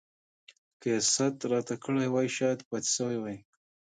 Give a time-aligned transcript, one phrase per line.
[0.79, 3.37] که يې ست راته کړی وای شايد پاته سوی وای.